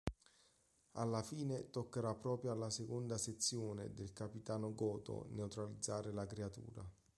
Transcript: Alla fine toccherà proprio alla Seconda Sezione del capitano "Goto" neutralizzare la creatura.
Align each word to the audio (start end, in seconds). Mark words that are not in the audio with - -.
Alla 0.93 1.21
fine 1.21 1.69
toccherà 1.69 2.15
proprio 2.15 2.51
alla 2.51 2.71
Seconda 2.71 3.19
Sezione 3.19 3.93
del 3.93 4.13
capitano 4.13 4.73
"Goto" 4.73 5.27
neutralizzare 5.29 6.11
la 6.11 6.25
creatura. 6.25 6.83